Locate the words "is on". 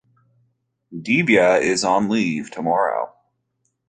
1.61-2.09